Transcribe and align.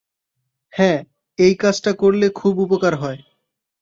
হ্যাঁ, 0.73 0.99
এই 1.39 1.53
কাজটা 1.55 1.91
করলে 1.93 2.27
খুব 2.29 2.53
উপকার 2.59 2.93
হয়। 2.95 3.19